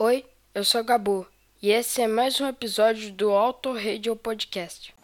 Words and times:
Oi, 0.00 0.24
eu 0.54 0.62
sou 0.62 0.84
Gabu 0.84 1.26
e 1.60 1.72
esse 1.72 2.00
é 2.00 2.06
mais 2.06 2.40
um 2.40 2.46
episódio 2.46 3.10
do 3.10 3.30
Auto 3.30 3.72
Radio 3.72 4.14
Podcast. 4.14 4.94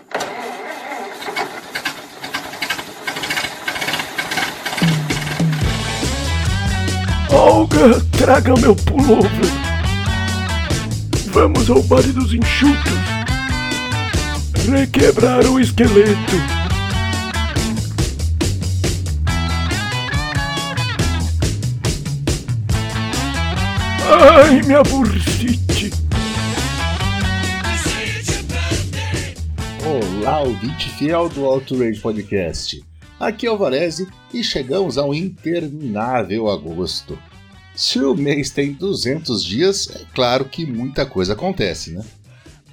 Olga, 7.28 8.00
traga 8.16 8.54
meu 8.61 8.77
pullover. 8.77 9.30
Vamos 11.32 11.68
ao 11.68 11.82
baile 11.82 12.12
dos 12.12 12.32
enxutos. 12.32 12.92
Requebrar 14.70 15.45
o 15.45 15.58
esqueleto. 15.58 16.63
Ai, 24.27 24.62
minha 24.62 24.82
bursite. 24.82 25.90
Olá, 29.85 30.40
ouvinte 30.40 30.89
fiel 30.93 31.29
do 31.29 31.44
Auto 31.44 31.79
Rage 31.79 32.01
Podcast. 32.01 32.83
Aqui 33.21 33.47
é 33.47 33.51
o 33.51 33.59
Varese 33.59 34.09
e 34.33 34.43
chegamos 34.43 34.97
ao 34.97 35.12
interminável 35.15 36.48
agosto. 36.48 37.19
Se 37.77 37.98
o 37.98 38.15
mês 38.15 38.48
tem 38.48 38.73
200 38.73 39.45
dias, 39.45 39.91
é 39.95 40.07
claro 40.15 40.47
que 40.47 40.65
muita 40.65 41.05
coisa 41.05 41.34
acontece, 41.34 41.91
né? 41.91 42.03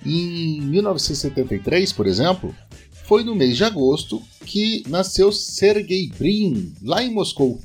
Em 0.06 0.62
1973, 0.62 1.92
por 1.92 2.08
exemplo, 2.08 2.56
foi 3.04 3.26
no 3.26 3.36
mês 3.36 3.58
de 3.58 3.66
agosto 3.66 4.22
que 4.46 4.86
nasceu 4.88 5.34
Sergey 5.34 6.14
Brin, 6.18 6.74
lá 6.82 7.04
em 7.04 7.14
Moscou. 7.14 7.60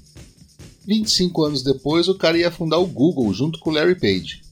25 0.87 1.45
anos 1.45 1.63
depois, 1.63 2.09
o 2.09 2.15
cara 2.15 2.39
ia 2.39 2.51
fundar 2.51 2.79
o 2.79 2.87
Google 2.87 3.33
junto 3.35 3.59
com 3.59 3.71
o 3.71 3.73
Larry 3.73 3.99
Page. 3.99 4.43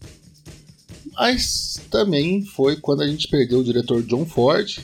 Mas 1.12 1.80
também 1.90 2.44
foi 2.44 2.76
quando 2.76 3.02
a 3.02 3.06
gente 3.06 3.28
perdeu 3.28 3.60
o 3.60 3.64
diretor 3.64 4.02
John 4.02 4.26
Ford, 4.26 4.78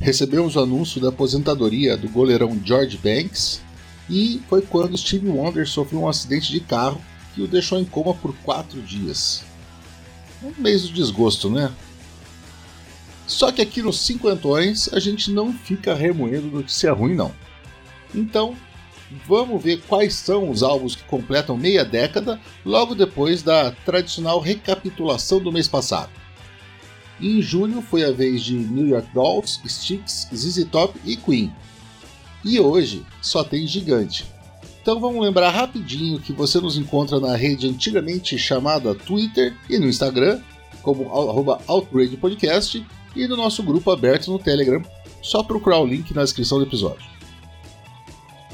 recebemos 0.00 0.56
o 0.56 0.60
anúncio 0.60 1.00
da 1.00 1.10
aposentadoria 1.10 1.96
do 1.96 2.08
goleirão 2.08 2.58
George 2.64 2.98
Banks 2.98 3.60
e 4.08 4.40
foi 4.48 4.62
quando 4.62 4.96
Steve 4.96 5.28
Wonder 5.28 5.68
sofreu 5.68 6.00
um 6.00 6.08
acidente 6.08 6.50
de 6.50 6.60
carro 6.60 7.00
que 7.34 7.42
o 7.42 7.48
deixou 7.48 7.78
em 7.78 7.84
coma 7.84 8.14
por 8.14 8.34
quatro 8.38 8.80
dias. 8.80 9.44
Um 10.42 10.52
mês 10.60 10.86
de 10.86 10.92
desgosto, 10.92 11.50
né? 11.50 11.70
Só 13.26 13.50
que 13.50 13.62
aqui 13.62 13.82
nos 13.82 14.00
cinquentões 14.00 14.92
a 14.92 15.00
gente 15.00 15.30
não 15.30 15.52
fica 15.52 15.94
remoendo 15.94 16.48
notícia 16.48 16.92
ruim, 16.92 17.14
não. 17.14 17.32
Então, 18.14 18.54
vamos 19.26 19.62
ver 19.62 19.80
quais 19.88 20.14
são 20.14 20.50
os 20.50 20.62
álbuns 20.62 20.96
que 20.96 21.04
completam 21.04 21.56
meia 21.56 21.84
década 21.84 22.40
logo 22.64 22.94
depois 22.94 23.42
da 23.42 23.70
tradicional 23.84 24.40
recapitulação 24.40 25.40
do 25.40 25.52
mês 25.52 25.68
passado. 25.68 26.10
Em 27.20 27.40
julho 27.40 27.80
foi 27.80 28.04
a 28.04 28.10
vez 28.10 28.42
de 28.42 28.54
New 28.54 28.88
York 28.88 29.08
Dolls, 29.14 29.60
Styx, 29.64 30.28
ZZ 30.34 30.64
Top 30.70 30.98
e 31.04 31.16
Queen. 31.16 31.52
E 32.44 32.58
hoje 32.58 33.04
só 33.22 33.44
tem 33.44 33.66
gigante. 33.66 34.26
Então 34.82 35.00
vamos 35.00 35.24
lembrar 35.24 35.50
rapidinho 35.50 36.20
que 36.20 36.32
você 36.32 36.60
nos 36.60 36.76
encontra 36.76 37.18
na 37.18 37.34
rede 37.34 37.68
antigamente 37.68 38.36
chamada 38.36 38.94
Twitter 38.94 39.56
e 39.70 39.78
no 39.78 39.86
Instagram, 39.86 40.40
como 40.82 41.08
arroba 41.08 41.58
Outrage 41.66 42.16
Podcast, 42.18 42.84
e 43.16 43.26
no 43.26 43.36
nosso 43.36 43.62
grupo 43.62 43.90
aberto 43.90 44.30
no 44.30 44.38
Telegram. 44.38 44.82
Só 45.22 45.42
procurar 45.42 45.78
o 45.78 45.86
link 45.86 46.12
na 46.12 46.22
descrição 46.22 46.58
do 46.58 46.64
episódio. 46.64 47.13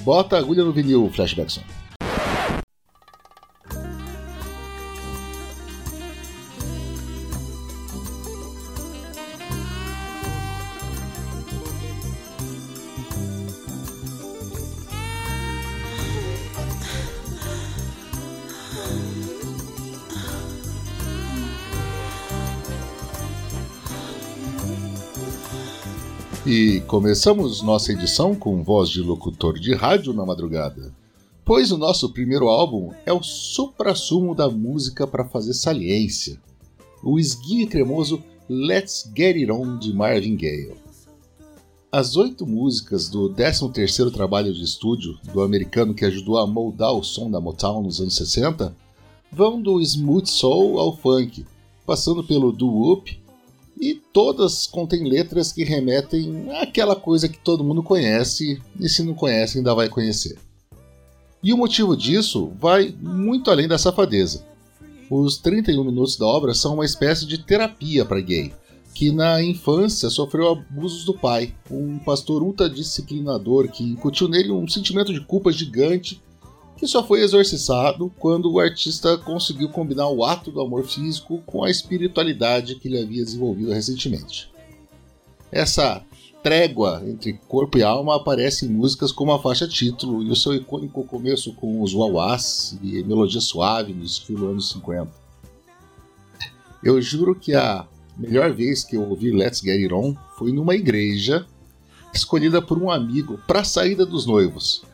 Bota 0.04 0.36
a 0.36 0.38
agulha 0.38 0.64
no 0.64 0.72
vinil, 0.72 1.10
Flashbackson. 1.10 1.79
E 26.52 26.80
começamos 26.80 27.62
nossa 27.62 27.92
edição 27.92 28.34
com 28.34 28.60
voz 28.64 28.88
de 28.88 29.00
locutor 29.00 29.56
de 29.56 29.72
rádio 29.72 30.12
na 30.12 30.26
madrugada, 30.26 30.92
pois 31.44 31.70
o 31.70 31.78
nosso 31.78 32.12
primeiro 32.12 32.48
álbum 32.48 32.90
é 33.06 33.12
o 33.12 33.22
supra-sumo 33.22 34.34
da 34.34 34.50
música 34.50 35.06
para 35.06 35.24
fazer 35.24 35.54
saliência, 35.54 36.40
o 37.04 37.20
esguio 37.20 37.68
cremoso 37.68 38.20
Let's 38.48 39.08
Get 39.16 39.36
It 39.36 39.52
On 39.52 39.78
de 39.78 39.92
Marvin 39.92 40.34
Gaye. 40.34 40.74
As 41.92 42.16
oito 42.16 42.44
músicas 42.44 43.08
do 43.08 43.30
13º 43.30 44.10
trabalho 44.10 44.52
de 44.52 44.64
estúdio 44.64 45.20
do 45.32 45.42
americano 45.42 45.94
que 45.94 46.04
ajudou 46.04 46.36
a 46.36 46.48
moldar 46.48 46.92
o 46.94 47.04
som 47.04 47.30
da 47.30 47.40
Motown 47.40 47.84
nos 47.84 48.00
anos 48.00 48.16
60 48.16 48.74
vão 49.30 49.62
do 49.62 49.80
smooth 49.80 50.28
soul 50.28 50.80
ao 50.80 50.96
funk, 50.96 51.46
passando 51.86 52.24
pelo 52.24 52.50
doo-wop 52.50 53.19
e 53.80 53.94
todas 53.94 54.66
contêm 54.66 55.08
letras 55.08 55.50
que 55.50 55.64
remetem 55.64 56.50
àquela 56.60 56.94
coisa 56.94 57.28
que 57.28 57.38
todo 57.38 57.64
mundo 57.64 57.82
conhece 57.82 58.60
e 58.78 58.88
se 58.88 59.02
não 59.02 59.14
conhece 59.14 59.56
ainda 59.56 59.74
vai 59.74 59.88
conhecer. 59.88 60.38
E 61.42 61.54
o 61.54 61.56
motivo 61.56 61.96
disso 61.96 62.52
vai 62.58 62.94
muito 63.00 63.50
além 63.50 63.66
da 63.66 63.78
safadeza. 63.78 64.44
Os 65.10 65.38
31 65.38 65.82
minutos 65.82 66.18
da 66.18 66.26
obra 66.26 66.52
são 66.52 66.74
uma 66.74 66.84
espécie 66.84 67.26
de 67.26 67.38
terapia 67.38 68.04
para 68.04 68.20
gay, 68.20 68.52
que 68.94 69.10
na 69.10 69.42
infância 69.42 70.10
sofreu 70.10 70.50
abusos 70.50 71.06
do 71.06 71.14
pai, 71.14 71.54
um 71.70 71.98
pastor 71.98 72.42
ultradisciplinador 72.42 73.68
que 73.68 73.82
incutiu 73.82 74.28
nele 74.28 74.52
um 74.52 74.68
sentimento 74.68 75.12
de 75.12 75.20
culpa 75.20 75.50
gigante 75.50 76.20
que 76.80 76.86
só 76.86 77.06
foi 77.06 77.20
exorcizado 77.20 78.10
quando 78.18 78.50
o 78.50 78.58
artista 78.58 79.18
conseguiu 79.18 79.68
combinar 79.68 80.08
o 80.08 80.24
ato 80.24 80.50
do 80.50 80.62
amor 80.62 80.82
físico 80.86 81.42
com 81.44 81.62
a 81.62 81.70
espiritualidade 81.70 82.76
que 82.76 82.88
ele 82.88 82.98
havia 82.98 83.22
desenvolvido 83.22 83.70
recentemente. 83.70 84.50
Essa 85.52 86.02
trégua 86.42 87.02
entre 87.06 87.34
corpo 87.46 87.76
e 87.76 87.82
alma 87.82 88.16
aparece 88.16 88.64
em 88.64 88.70
músicas 88.70 89.12
como 89.12 89.30
a 89.30 89.38
faixa 89.38 89.68
título 89.68 90.22
e 90.22 90.30
o 90.30 90.36
seu 90.36 90.54
icônico 90.54 91.04
começo 91.04 91.52
com 91.52 91.82
os 91.82 91.92
wawás 91.92 92.78
e 92.82 93.04
melodia 93.04 93.42
suave 93.42 93.92
no 93.92 94.02
estilo 94.02 94.48
anos 94.48 94.70
50. 94.70 95.12
Eu 96.82 96.98
juro 97.02 97.34
que 97.34 97.54
a 97.54 97.86
melhor 98.16 98.54
vez 98.54 98.84
que 98.84 98.96
eu 98.96 99.06
ouvi 99.06 99.30
Let's 99.30 99.60
Get 99.60 99.82
It 99.82 99.92
On 99.92 100.14
foi 100.38 100.50
numa 100.50 100.74
igreja 100.74 101.44
escolhida 102.14 102.62
por 102.62 102.82
um 102.82 102.90
amigo 102.90 103.38
para 103.46 103.60
a 103.60 103.64
saída 103.64 104.06
dos 104.06 104.24
noivos 104.24 104.88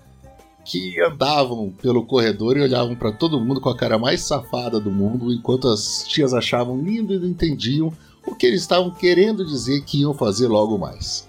que 0.67 1.01
andavam 1.01 1.71
pelo 1.81 2.05
corredor 2.05 2.57
e 2.57 2.61
olhavam 2.61 2.97
para 2.97 3.13
todo 3.13 3.41
mundo 3.41 3.61
com 3.61 3.69
a 3.69 3.77
cara 3.77 3.97
mais 3.97 4.23
safada 4.23 4.81
do 4.81 4.91
mundo, 4.91 5.33
enquanto 5.33 5.69
as 5.69 6.05
tias 6.09 6.35
achavam 6.35 6.83
lindo 6.83 7.15
e 7.15 7.19
não 7.21 7.29
entendiam 7.29 7.93
o 8.27 8.35
que 8.35 8.47
eles 8.47 8.63
estavam 8.63 8.91
querendo 8.91 9.47
dizer 9.47 9.85
que 9.85 10.01
iam 10.01 10.13
fazer 10.13 10.49
logo 10.49 10.77
mais. 10.77 11.29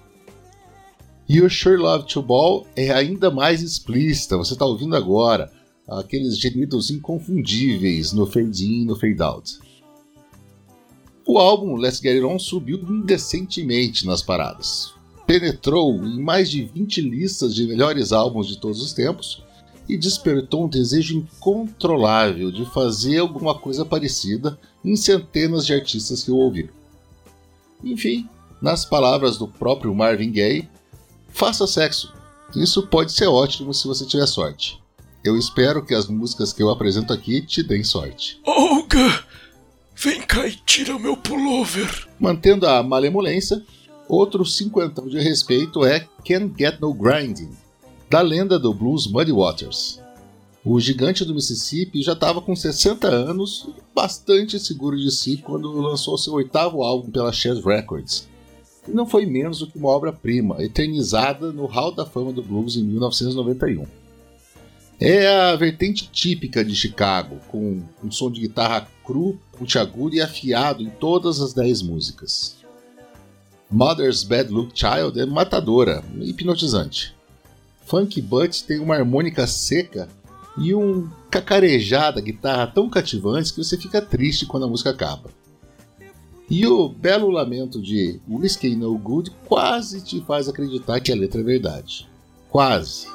E 1.30 1.40
o 1.40 1.50
Sure 1.50 1.78
Love 1.78 2.08
to 2.08 2.22
Ball 2.22 2.66
é 2.76 2.90
ainda 2.90 3.30
mais 3.30 3.62
explícita, 3.62 4.38
você 4.38 4.54
está 4.54 4.66
ouvindo 4.66 4.96
agora, 4.96 5.52
aqueles 5.88 6.40
gemidos 6.40 6.90
inconfundíveis 6.90 8.14
no 8.14 8.26
fade-in 8.26 8.82
e 8.82 8.86
no 8.86 8.96
fade-out. 8.96 9.60
O 11.28 11.38
álbum 11.38 11.76
Let's 11.76 12.00
Get 12.00 12.16
It 12.16 12.26
On 12.26 12.40
subiu 12.40 12.80
indecentemente 12.90 14.06
nas 14.06 14.24
paradas, 14.24 14.94
penetrou 15.28 15.94
em 16.04 16.22
mais 16.22 16.50
de 16.50 16.64
20 16.64 17.02
listas 17.02 17.54
de 17.54 17.68
melhores 17.68 18.14
álbuns 18.14 18.48
de 18.48 18.58
todos 18.58 18.82
os 18.82 18.94
tempos 18.94 19.44
e 19.88 19.98
despertou 19.98 20.66
um 20.66 20.70
desejo 20.70 21.18
incontrolável 21.18 22.50
de 22.50 22.66
fazer 22.72 23.20
alguma 23.20 23.54
coisa 23.54 23.86
parecida 23.86 24.58
em 24.84 24.96
centenas 24.96 25.66
de 25.66 25.74
artistas 25.74 26.24
que 26.24 26.32
o 26.32 26.38
ouviram. 26.38 26.74
Enfim, 27.84 28.28
nas 28.62 28.86
palavras 28.86 29.38
do 29.38 29.48
próprio 29.48 29.94
Marvin 29.94 30.32
Gaye, 30.32 30.68
faça 31.30 31.68
sexo. 31.68 32.14
Isso 32.56 32.88
pode 32.88 33.12
ser 33.12 33.28
ótimo 33.28 33.74
se 33.74 33.86
você 33.86 34.06
tiver 34.06 34.26
sorte. 34.26 34.82
Eu 35.24 35.38
espero 35.38 35.86
que 35.86 35.94
as 35.94 36.08
músicas 36.08 36.54
que 36.54 36.64
eu 36.64 36.70
apresento 36.70 37.12
aqui 37.12 37.42
te 37.42 37.62
deem 37.62 37.84
sorte. 37.84 38.40
Olga, 38.46 39.26
vem 39.96 40.22
cá 40.22 40.48
e 40.48 40.56
tira 40.66 40.96
o 40.96 41.00
meu 41.00 41.18
pullover. 41.18 42.08
Mantendo 42.18 42.66
a 42.66 42.82
malemolência, 42.82 43.62
Outro 44.10 44.46
cinquentão 44.46 45.08
de 45.08 45.20
respeito 45.20 45.84
é 45.84 46.08
Can't 46.26 46.54
Get 46.58 46.80
No 46.80 46.94
Grinding, 46.94 47.52
da 48.10 48.22
lenda 48.22 48.58
do 48.58 48.74
blues 48.74 49.06
Muddy 49.06 49.34
Waters. 49.34 50.00
O 50.64 50.80
gigante 50.80 51.26
do 51.26 51.34
Mississippi 51.34 52.02
já 52.02 52.14
estava 52.14 52.42
com 52.42 52.56
60 52.56 53.06
anos 53.06 53.68
e 53.70 53.82
bastante 53.94 54.60
seguro 54.60 54.98
de 54.98 55.12
si 55.12 55.38
quando 55.38 55.72
lançou 55.74 56.18
seu 56.18 56.34
oitavo 56.34 56.84
álbum 56.84 57.12
pela 57.12 57.34
Chess 57.34 57.64
Records. 57.64 58.28
E 58.88 58.92
não 58.92 59.06
foi 59.06 59.26
menos 59.26 59.60
do 59.60 59.68
que 59.68 59.78
uma 59.78 59.90
obra-prima, 59.90 60.64
eternizada 60.64 61.52
no 61.52 61.66
Hall 61.66 61.92
da 61.92 62.06
Fama 62.06 62.32
do 62.32 62.42
Blues 62.42 62.78
em 62.78 62.84
1991. 62.84 63.86
É 65.00 65.28
a 65.28 65.56
vertente 65.58 66.10
típica 66.10 66.64
de 66.64 66.74
Chicago, 66.74 67.40
com 67.50 67.82
um 68.02 68.10
som 68.10 68.32
de 68.32 68.40
guitarra 68.40 68.88
cru, 69.06 69.38
agudo 69.76 70.16
e 70.16 70.22
afiado 70.22 70.82
em 70.82 70.90
todas 70.90 71.42
as 71.42 71.54
10 71.54 71.82
músicas. 71.82 72.58
Mother's 73.70 74.24
Bad 74.24 74.52
Look 74.52 74.72
Child 74.74 75.20
é 75.20 75.26
matadora, 75.26 76.04
hipnotizante. 76.22 77.14
Funk 77.86 78.22
Butt 78.22 78.64
tem 78.64 78.80
uma 78.80 78.96
harmônica 78.96 79.46
seca 79.46 80.08
e 80.58 80.74
um 80.74 81.10
cacarejar 81.30 82.14
da 82.14 82.22
guitarra 82.22 82.68
tão 82.68 82.90
cativantes 82.90 83.52
que 83.52 83.64
você 83.64 83.78
fica 83.78 84.02
triste 84.02 84.46
quando 84.46 84.66
a 84.66 84.70
música 84.70 84.90
acaba. 84.90 85.30
E 86.50 86.66
o 86.66 86.88
belo 86.88 87.30
lamento 87.30 87.82
de 87.82 88.22
Whiskey 88.28 88.76
No 88.76 88.98
Good 88.98 89.32
quase 89.46 90.02
te 90.02 90.22
faz 90.22 90.48
acreditar 90.48 91.00
que 91.02 91.12
a 91.12 91.16
letra 91.16 91.42
é 91.42 91.44
verdade. 91.44 92.08
Quase. 92.50 93.08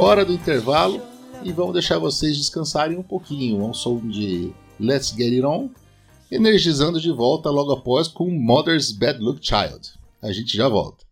Hora 0.00 0.24
do 0.24 0.32
intervalo 0.32 1.02
e 1.42 1.52
vamos 1.52 1.72
deixar 1.72 1.98
vocês 1.98 2.36
descansarem 2.36 2.96
um 2.96 3.02
pouquinho. 3.02 3.64
Um 3.64 3.74
som 3.74 3.98
de 3.98 4.52
Let's 4.78 5.08
Get 5.08 5.32
It 5.32 5.44
On, 5.44 5.68
energizando 6.30 7.00
de 7.00 7.10
volta 7.10 7.50
logo 7.50 7.72
após 7.72 8.06
com 8.06 8.30
Mother's 8.30 8.92
Bad 8.92 9.18
Look 9.18 9.40
Child. 9.42 9.98
A 10.22 10.30
gente 10.32 10.56
já 10.56 10.68
volta. 10.68 11.07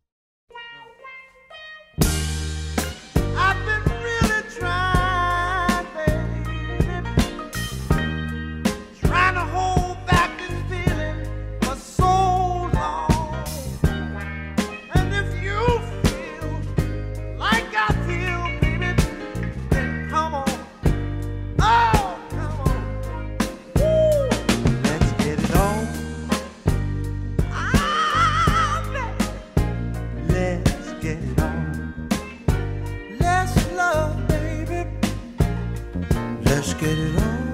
get 36.78 36.98
it 36.98 37.16
on. 37.22 37.45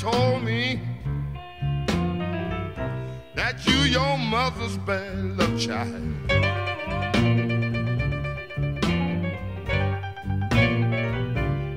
Told 0.00 0.42
me 0.42 0.80
that 3.34 3.66
you 3.66 3.74
your 3.80 4.16
mother's 4.16 4.78
bad 4.78 5.14
luck 5.36 5.58
child. 5.58 5.92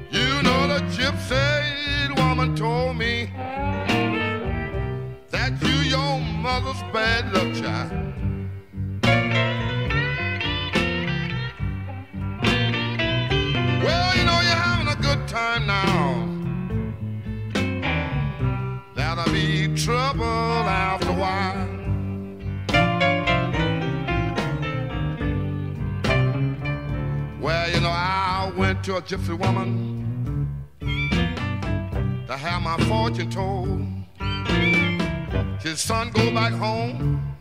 You 0.10 0.30
know 0.42 0.62
the 0.72 0.80
gypsy 0.96 2.18
woman 2.18 2.56
told 2.56 2.96
me 2.96 3.30
that 5.30 5.62
you 5.62 5.76
your 5.90 6.20
mother's 6.20 6.82
bad 6.94 7.34
luck 7.34 7.54
child. 7.62 8.13
To 28.84 28.98
a 28.98 29.02
gypsy 29.02 29.38
woman 29.40 30.66
to 32.28 32.36
have 32.36 32.62
my 32.62 32.76
fortune 32.90 33.30
told. 33.30 33.82
His 35.62 35.80
son 35.80 36.12
go 36.12 36.34
back 36.34 36.52
home 36.52 37.33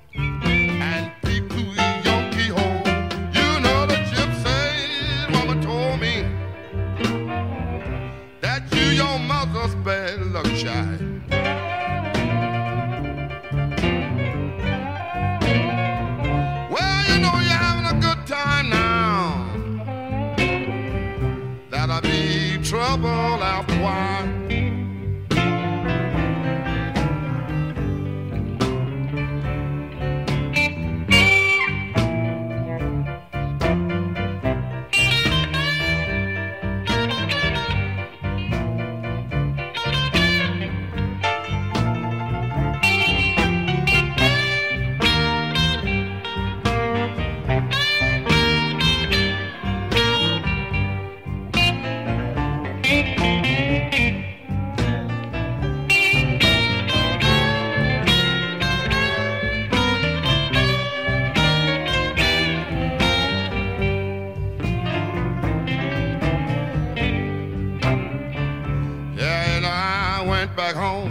went 70.47 70.57
back 70.57 70.75
home. 70.75 71.11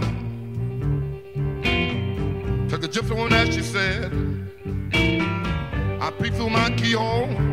Took 2.68 2.82
the 2.82 2.88
gypsy 2.88 3.16
woman 3.16 3.32
as 3.32 3.54
she 3.54 3.62
said. 3.62 4.12
I 6.02 6.10
peeked 6.20 6.36
through 6.36 6.50
my 6.50 6.68
keyhole. 6.76 7.51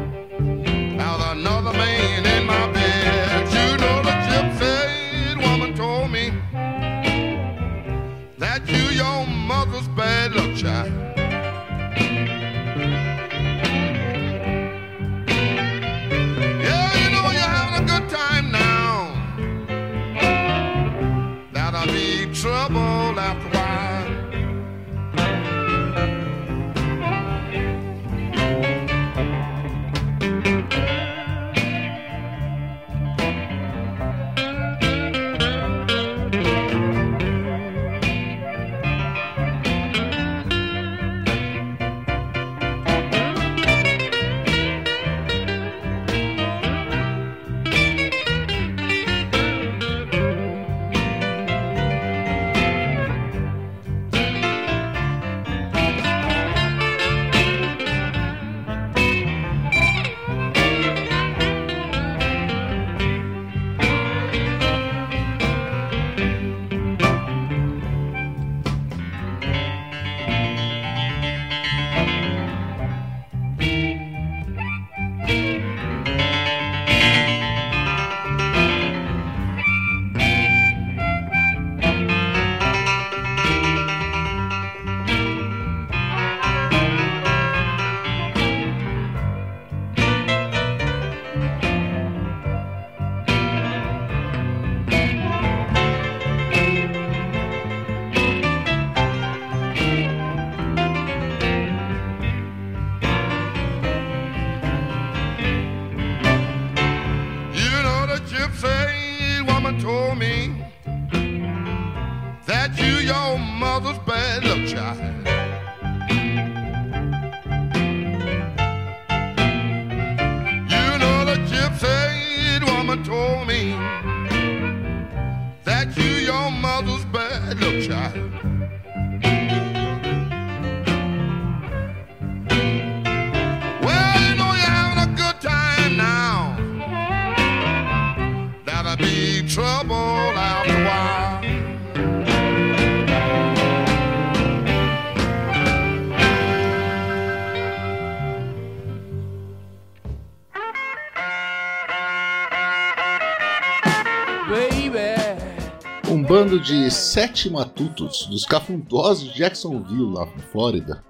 De 156.59 156.91
sete 156.91 157.49
matutos 157.49 158.27
dos 158.27 158.45
cafundosos 158.45 159.31
de 159.31 159.39
Jacksonville, 159.39 160.13
na 160.13 160.25
Flórida, 160.51 161.03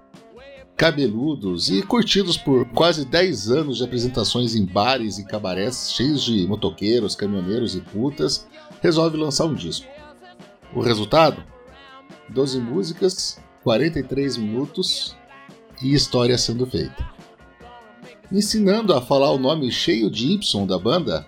cabeludos 0.76 1.68
e 1.68 1.82
curtidos 1.82 2.36
por 2.36 2.64
quase 2.70 3.04
10 3.04 3.50
anos 3.50 3.78
de 3.78 3.84
apresentações 3.84 4.54
em 4.54 4.64
bares 4.64 5.18
e 5.18 5.26
cabarés 5.26 5.92
cheios 5.92 6.22
de 6.22 6.46
motoqueiros, 6.46 7.14
caminhoneiros 7.14 7.74
e 7.74 7.80
putas, 7.80 8.46
resolve 8.80 9.16
lançar 9.16 9.44
um 9.44 9.54
disco. 9.54 9.86
O 10.74 10.80
resultado? 10.80 11.42
12 12.28 12.60
músicas, 12.60 13.38
43 13.62 14.36
minutos 14.36 15.16
e 15.82 15.92
história 15.92 16.38
sendo 16.38 16.64
feita. 16.64 17.10
Ensinando 18.32 18.94
a 18.94 19.00
falar 19.00 19.32
o 19.32 19.38
nome 19.38 19.70
cheio 19.72 20.10
de 20.10 20.32
Y 20.32 20.66
da 20.66 20.78
banda, 20.78 21.26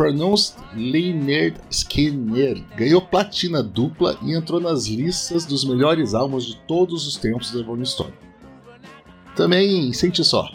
Pronounced 0.00 0.56
Leonard 0.74 1.60
Skinner 1.68 2.64
ganhou 2.74 3.02
platina 3.02 3.62
dupla 3.62 4.18
e 4.22 4.32
entrou 4.32 4.58
nas 4.58 4.86
listas 4.86 5.44
dos 5.44 5.62
melhores 5.62 6.14
álbuns 6.14 6.46
de 6.46 6.56
todos 6.66 7.06
os 7.06 7.16
tempos 7.16 7.52
da 7.52 7.62
Rolling 7.62 7.84
Stone. 7.84 8.14
Também, 9.36 9.92
sente 9.92 10.24
só, 10.24 10.50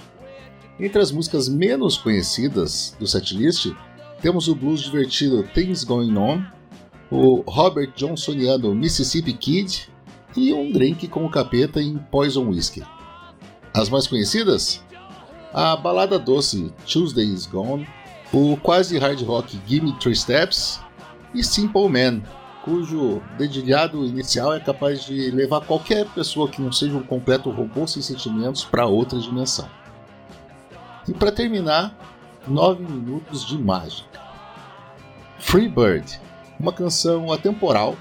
entre 0.80 1.00
as 1.00 1.12
músicas 1.12 1.48
menos 1.48 1.96
conhecidas 1.96 2.98
do 3.00 3.06
setlist, 3.06 3.72
temos 4.20 4.48
o 4.48 4.56
blues 4.56 4.82
divertido 4.82 5.44
Things 5.54 5.84
Going 5.84 6.18
On, 6.18 6.42
o 7.12 7.44
Robert 7.48 7.94
Johnsoniano 7.96 8.74
Mississippi 8.74 9.34
Kid 9.34 9.92
e 10.36 10.52
um 10.54 10.72
drink 10.72 11.08
com 11.08 11.24
o 11.24 11.30
capeta 11.30 11.80
em 11.80 12.00
Poison 12.00 12.50
Whiskey. 12.50 12.82
As 13.76 13.90
mais 13.90 14.08
conhecidas? 14.08 14.84
A 15.54 15.76
balada 15.76 16.18
doce 16.18 16.74
Tuesday 16.88 17.28
Is 17.32 17.46
Gone, 17.46 17.88
o 18.36 18.58
quase 18.58 18.98
hard 18.98 19.22
rock 19.22 19.58
Gimme 19.66 19.94
Three 19.94 20.14
Steps 20.14 20.82
e 21.34 21.42
Simple 21.42 21.88
Man, 21.88 22.22
cujo 22.66 23.22
dedilhado 23.38 24.06
inicial 24.06 24.54
é 24.54 24.60
capaz 24.60 25.06
de 25.06 25.32
levar 25.32 25.62
qualquer 25.62 26.06
pessoa 26.08 26.50
que 26.50 26.62
não 26.62 26.70
seja 26.70 26.98
um 26.98 27.02
completo 27.02 27.50
robô 27.50 27.88
sem 27.88 28.02
sentimentos 28.02 28.66
para 28.66 28.86
outra 28.86 29.18
dimensão. 29.18 29.70
E 31.08 31.14
para 31.14 31.32
terminar, 31.32 31.98
9 32.46 32.84
minutos 32.84 33.46
de 33.48 33.58
mágica. 33.58 34.20
Free 35.40 35.70
Bird, 35.70 36.20
uma 36.60 36.74
canção 36.74 37.32
atemporal, 37.32 37.96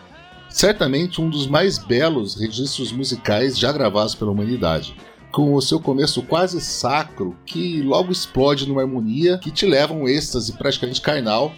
certamente 0.49 1.21
um 1.21 1.31
dos 1.31 1.47
mais 1.47 1.79
belos 1.79 2.35
registros 2.35 2.91
musicais 2.91 3.57
já 3.57 3.71
gravados 3.71 4.17
pela 4.17 4.33
humanidade 4.33 4.97
com 5.35 5.53
o 5.53 5.61
seu 5.61 5.81
começo 5.81 6.23
quase 6.23 6.61
sacro, 6.61 7.37
que 7.45 7.83
logo 7.83 8.13
explode 8.13 8.69
numa 8.69 8.83
harmonia 8.83 9.37
que 9.39 9.51
te 9.51 9.67
leva 9.67 9.93
a 9.93 9.97
um 9.97 10.07
êxtase 10.07 10.53
praticamente 10.53 11.01
carnal, 11.01 11.53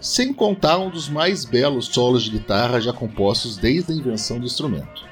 sem 0.00 0.34
contar 0.34 0.78
um 0.78 0.90
dos 0.90 1.08
mais 1.08 1.44
belos 1.44 1.86
solos 1.86 2.24
de 2.24 2.30
guitarra 2.30 2.80
já 2.80 2.92
compostos 2.92 3.56
desde 3.56 3.92
a 3.92 3.94
invenção 3.94 4.40
do 4.40 4.46
instrumento. 4.46 5.04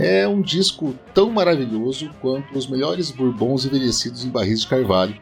É 0.00 0.26
um 0.26 0.42
disco 0.42 0.92
tão 1.14 1.30
maravilhoso 1.30 2.10
quanto 2.20 2.58
os 2.58 2.66
melhores 2.66 3.12
bourbons 3.12 3.64
envelhecidos 3.64 4.24
em 4.24 4.28
barris 4.28 4.62
de 4.62 4.66
carvalho, 4.66 5.16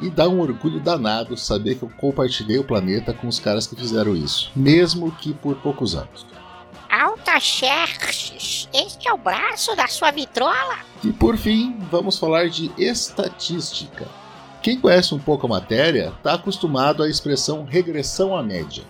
e 0.00 0.08
dá 0.08 0.28
um 0.28 0.40
orgulho 0.40 0.78
danado 0.78 1.36
saber 1.36 1.74
que 1.74 1.82
eu 1.82 1.90
compartilhei 1.98 2.58
o 2.58 2.64
planeta 2.64 3.12
com 3.12 3.26
os 3.26 3.40
caras 3.40 3.66
que 3.66 3.74
fizeram 3.74 4.14
isso, 4.14 4.52
mesmo 4.54 5.10
que 5.10 5.34
por 5.34 5.56
poucos 5.56 5.96
anos. 5.96 6.24
Altaxerxes, 6.92 8.68
este 8.70 9.08
é 9.08 9.12
o 9.14 9.16
braço 9.16 9.74
da 9.74 9.86
sua 9.86 10.10
vitrola? 10.10 10.76
E 11.02 11.10
por 11.10 11.38
fim, 11.38 11.74
vamos 11.90 12.18
falar 12.18 12.50
de 12.50 12.70
estatística. 12.76 14.06
Quem 14.62 14.78
conhece 14.78 15.14
um 15.14 15.18
pouco 15.18 15.46
a 15.46 15.48
matéria 15.48 16.12
está 16.14 16.34
acostumado 16.34 17.02
à 17.02 17.08
expressão 17.08 17.64
regressão 17.64 18.36
à 18.36 18.42
média. 18.42 18.84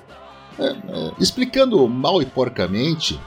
É, 0.59 0.65
é, 0.67 1.13
explicando 1.21 1.87
mal 1.87 2.21
e 2.21 2.27
porcamente, 2.27 3.21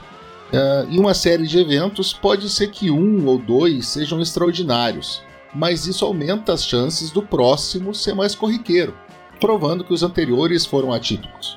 é, 0.52 0.86
em 0.90 1.00
uma 1.00 1.14
série 1.14 1.46
de 1.46 1.58
eventos 1.58 2.12
pode 2.12 2.50
ser 2.50 2.70
que 2.70 2.90
um 2.90 3.26
ou 3.26 3.38
dois 3.38 3.88
sejam 3.88 4.20
extraordinários, 4.20 5.22
mas 5.54 5.86
isso 5.86 6.04
aumenta 6.04 6.52
as 6.52 6.66
chances 6.66 7.10
do 7.10 7.22
próximo 7.22 7.94
ser 7.94 8.14
mais 8.14 8.34
corriqueiro, 8.34 8.94
provando 9.40 9.82
que 9.82 9.94
os 9.94 10.02
anteriores 10.02 10.66
foram 10.66 10.92
atípicos. 10.92 11.56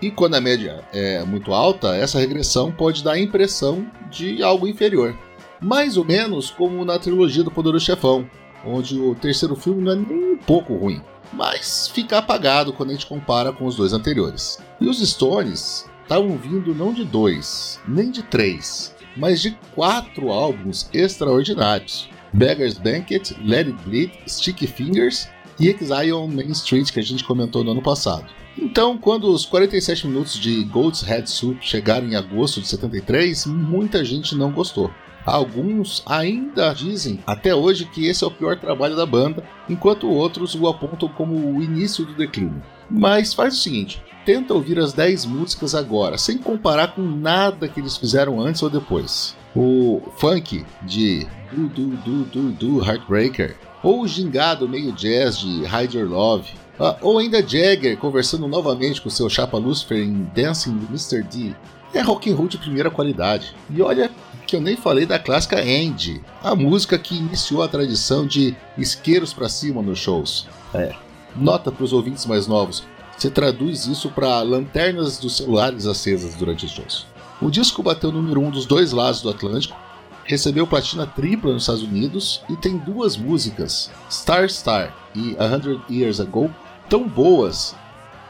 E 0.00 0.10
quando 0.10 0.34
a 0.34 0.40
média 0.40 0.84
é 0.92 1.24
muito 1.24 1.52
alta, 1.54 1.96
essa 1.96 2.18
regressão 2.18 2.70
pode 2.70 3.02
dar 3.02 3.12
a 3.12 3.18
impressão 3.18 3.86
de 4.10 4.42
algo 4.42 4.68
inferior. 4.68 5.16
Mais 5.60 5.96
ou 5.96 6.04
menos 6.04 6.50
como 6.50 6.84
na 6.84 6.98
trilogia 6.98 7.42
do 7.42 7.50
Poderoso 7.50 7.84
Chefão, 7.84 8.28
onde 8.64 8.98
o 8.98 9.14
terceiro 9.14 9.56
filme 9.56 9.82
não 9.82 9.92
é 9.92 9.96
nem 9.96 10.32
um 10.34 10.36
pouco 10.36 10.74
ruim, 10.74 11.00
mas 11.32 11.88
fica 11.88 12.18
apagado 12.18 12.72
quando 12.72 12.90
a 12.90 12.92
gente 12.92 13.06
compara 13.06 13.52
com 13.52 13.64
os 13.64 13.76
dois 13.76 13.92
anteriores. 13.92 14.58
E 14.80 14.86
os 14.86 14.98
Stones 14.98 15.86
estavam 16.02 16.36
vindo 16.36 16.74
não 16.74 16.92
de 16.92 17.04
dois, 17.04 17.80
nem 17.88 18.10
de 18.10 18.22
três, 18.22 18.94
mas 19.16 19.40
de 19.40 19.56
quatro 19.74 20.30
álbuns 20.30 20.88
extraordinários. 20.92 22.08
Beggar's 22.34 22.76
Banquet, 22.76 23.34
Let 23.42 23.66
It 23.68 23.82
Bleed, 23.84 24.12
Sticky 24.26 24.66
Fingers 24.66 25.26
e 25.58 25.68
Exile 25.68 26.12
on 26.12 26.28
Main 26.28 26.50
Street, 26.50 26.92
que 26.92 27.00
a 27.00 27.02
gente 27.02 27.24
comentou 27.24 27.64
no 27.64 27.70
ano 27.70 27.82
passado. 27.82 28.26
Então, 28.58 28.96
quando 28.96 29.30
os 29.30 29.44
47 29.44 30.06
minutos 30.06 30.34
de 30.34 30.64
Gold's 30.64 31.02
Head 31.02 31.28
Soup 31.30 31.58
chegaram 31.60 32.08
em 32.08 32.16
agosto 32.16 32.60
de 32.60 32.68
73, 32.68 33.46
muita 33.46 34.04
gente 34.04 34.34
não 34.34 34.50
gostou. 34.50 34.90
Alguns 35.26 36.04
ainda 36.06 36.72
dizem 36.72 37.18
até 37.26 37.52
hoje 37.52 37.84
que 37.86 38.06
esse 38.06 38.22
é 38.22 38.26
o 38.26 38.30
pior 38.30 38.56
trabalho 38.58 38.94
da 38.94 39.04
banda, 39.04 39.42
enquanto 39.68 40.08
outros 40.08 40.54
o 40.54 40.68
apontam 40.68 41.08
como 41.08 41.34
o 41.34 41.60
início 41.60 42.06
do 42.06 42.14
declínio. 42.14 42.62
Mas 42.88 43.34
faz 43.34 43.54
o 43.54 43.60
seguinte: 43.60 44.00
tenta 44.24 44.54
ouvir 44.54 44.78
as 44.78 44.92
10 44.92 45.26
músicas 45.26 45.74
agora, 45.74 46.16
sem 46.16 46.38
comparar 46.38 46.94
com 46.94 47.02
nada 47.02 47.68
que 47.68 47.80
eles 47.80 47.96
fizeram 47.96 48.40
antes 48.40 48.62
ou 48.62 48.70
depois. 48.70 49.36
O 49.54 50.00
funk 50.16 50.64
de 50.82 51.26
Do 51.50 51.68
Do 51.68 51.88
Do 51.96 52.24
Do 52.24 52.52
Do 52.52 52.84
Heartbreaker, 52.84 53.56
ou 53.82 54.02
o 54.02 54.08
gingado 54.08 54.68
meio 54.68 54.92
jazz 54.92 55.38
de 55.38 55.64
Hide 55.64 55.98
Your 55.98 56.08
Love, 56.08 56.52
ah, 56.78 56.96
ou 57.00 57.18
ainda 57.18 57.46
Jagger 57.46 57.96
conversando 57.96 58.46
novamente 58.46 59.00
com 59.00 59.08
seu 59.08 59.28
chapa 59.28 59.56
Lucifer 59.56 59.98
em 59.98 60.30
Dancing 60.34 60.74
with 60.74 60.88
Mr. 60.90 61.22
D. 61.22 61.54
É 61.94 62.00
rock 62.02 62.30
and 62.30 62.36
roll 62.36 62.48
de 62.48 62.58
primeira 62.58 62.90
qualidade. 62.90 63.54
E 63.70 63.80
olha 63.80 64.10
que 64.46 64.54
eu 64.54 64.60
nem 64.60 64.76
falei 64.76 65.04
da 65.04 65.18
clássica 65.18 65.60
Andy, 65.60 66.22
a 66.42 66.54
música 66.54 66.98
que 66.98 67.16
iniciou 67.16 67.62
a 67.62 67.68
tradição 67.68 68.26
de 68.26 68.54
isqueiros 68.78 69.32
para 69.32 69.48
cima 69.48 69.82
nos 69.82 69.98
shows. 69.98 70.46
É. 70.72 70.94
Nota 71.34 71.72
para 71.72 71.84
os 71.84 71.92
ouvintes 71.92 72.24
mais 72.26 72.46
novos, 72.46 72.84
você 73.16 73.28
traduz 73.30 73.86
isso 73.86 74.10
para 74.10 74.42
lanternas 74.42 75.18
dos 75.18 75.36
celulares 75.36 75.86
acesas 75.86 76.34
durante 76.34 76.64
os 76.64 76.70
shows. 76.70 77.06
O 77.40 77.50
disco 77.50 77.82
bateu 77.82 78.10
o 78.10 78.12
número 78.12 78.40
1 78.40 78.46
um 78.46 78.50
dos 78.50 78.66
dois 78.66 78.92
lados 78.92 79.20
do 79.20 79.28
Atlântico, 79.28 79.76
recebeu 80.24 80.66
platina 80.66 81.06
tripla 81.06 81.52
nos 81.52 81.62
Estados 81.62 81.82
Unidos 81.82 82.42
e 82.48 82.56
tem 82.56 82.76
duas 82.76 83.16
músicas, 83.16 83.90
Star 84.10 84.48
Star 84.48 84.94
e 85.14 85.36
A 85.38 85.46
Hundred 85.46 85.80
Years 85.90 86.20
Ago, 86.20 86.50
tão 86.88 87.08
boas 87.08 87.74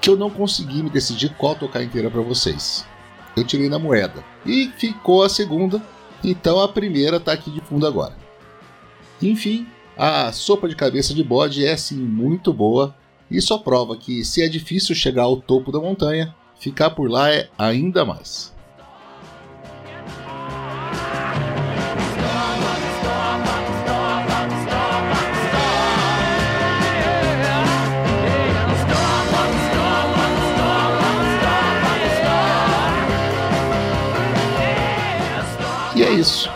que 0.00 0.10
eu 0.10 0.16
não 0.16 0.30
consegui 0.30 0.82
me 0.82 0.90
decidir 0.90 1.34
qual 1.36 1.54
tocar 1.54 1.82
inteira 1.82 2.10
para 2.10 2.20
vocês. 2.20 2.86
Eu 3.36 3.44
tirei 3.44 3.68
na 3.68 3.78
moeda 3.78 4.24
e 4.44 4.68
ficou 4.76 5.22
a 5.22 5.28
segunda, 5.28 5.82
então 6.24 6.60
a 6.60 6.68
primeira 6.68 7.20
tá 7.20 7.32
aqui 7.32 7.50
de 7.50 7.60
fundo 7.60 7.86
agora. 7.86 8.16
Enfim, 9.20 9.66
a 9.96 10.32
sopa 10.32 10.68
de 10.68 10.76
cabeça 10.76 11.12
de 11.14 11.22
bode 11.22 11.64
é 11.64 11.76
sim 11.76 11.96
muito 11.96 12.52
boa 12.52 12.94
e 13.30 13.40
só 13.40 13.58
prova 13.58 13.96
que 13.96 14.24
se 14.24 14.42
é 14.42 14.48
difícil 14.48 14.94
chegar 14.94 15.24
ao 15.24 15.36
topo 15.36 15.72
da 15.72 15.80
montanha, 15.80 16.34
ficar 16.58 16.90
por 16.90 17.10
lá 17.10 17.30
é 17.30 17.48
ainda 17.58 18.04
mais. 18.04 18.55
Isso. 36.16 36.48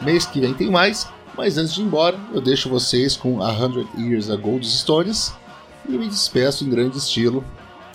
Mês 0.00 0.24
que 0.24 0.40
vem 0.40 0.54
tem 0.54 0.70
mais, 0.70 1.06
mas 1.36 1.58
antes 1.58 1.74
de 1.74 1.82
ir 1.82 1.84
embora, 1.84 2.18
eu 2.32 2.40
deixo 2.40 2.70
vocês 2.70 3.16
com 3.16 3.42
A 3.42 3.50
Hundred 3.50 3.86
Years 3.98 4.30
Ago 4.30 4.58
dos 4.58 4.80
Stones 4.80 5.32
e 5.86 5.92
me 5.92 6.08
despeço 6.08 6.64
em 6.64 6.70
grande 6.70 6.96
estilo. 6.96 7.44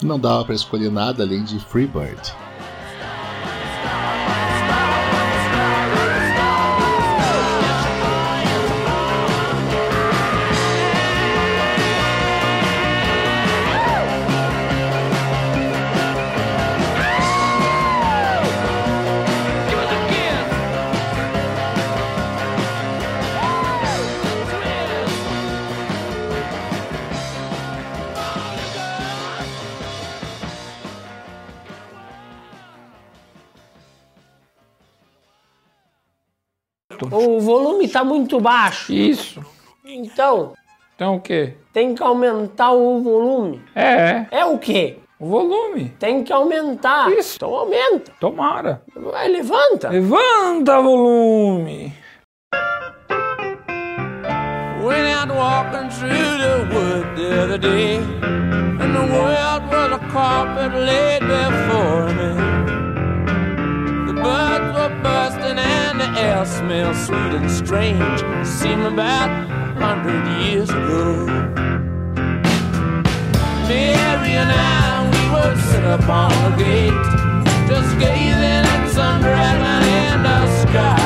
Não 0.01 0.19
dava 0.19 0.45
para 0.45 0.56
escolher 0.56 0.91
nada 0.91 1.23
além 1.23 1.43
de 1.43 1.60
Freebird. 1.60 2.34
Tá 37.93 38.03
muito 38.03 38.39
baixo. 38.39 38.91
Isso. 38.91 39.41
Então, 39.86 40.53
Então 40.95 41.15
o 41.15 41.21
quê? 41.21 41.53
tem 41.71 41.93
que 41.95 42.03
aumentar 42.03 42.71
o 42.71 43.01
volume. 43.01 43.62
É, 43.75 44.25
É 44.32 44.45
o 44.45 44.58
quê? 44.58 44.97
O 45.19 45.27
volume. 45.27 45.89
Tem 45.99 46.23
que 46.23 46.34
aumentar. 46.34 47.10
Isso. 47.12 47.36
Então 47.38 47.53
aumenta. 47.53 48.12
Tomara. 48.19 48.82
Vai, 48.95 49.27
levanta. 49.29 49.89
Levanta 49.89 50.82
volume. 50.82 51.93
Went 54.84 55.08
out 55.15 55.29
walking 55.34 55.89
through 55.89 56.10
the 56.10 56.67
wood 56.73 57.15
the 57.15 57.41
other 57.43 57.58
day, 57.58 57.95
and 57.97 58.93
the 58.93 59.06
world 59.13 59.63
was 59.71 59.93
a 59.93 59.99
carpet 60.12 60.73
laid 60.73 61.21
before 61.21 62.13
me. 62.13 62.83
Birds 64.23 64.69
were 64.73 65.01
bursting, 65.03 65.59
and 65.59 65.99
the 65.99 66.09
air 66.17 66.45
smelled 66.45 66.95
sweet 66.95 67.33
and 67.39 67.51
strange. 67.51 68.19
Seemed 68.47 68.83
about 68.83 69.29
a 69.29 69.86
hundred 69.86 70.23
years 70.41 70.69
ago. 70.69 71.25
Mary 73.67 74.33
and 74.41 74.51
I, 74.51 75.09
we 75.13 75.23
were 75.33 75.55
sit 75.69 75.83
upon 75.83 76.31
the 76.43 76.63
gate, 76.63 77.05
just 77.67 77.91
gazing 77.99 78.63
at 78.73 78.88
some 78.88 79.19
dragon 79.21 79.83
in 79.99 80.23
the 80.23 80.39
sky. 80.62 81.03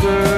Girl. 0.00 0.37